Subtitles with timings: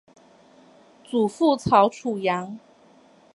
[1.03, 2.57] 祖父曹楚阳。